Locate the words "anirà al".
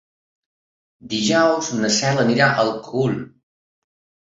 2.27-2.77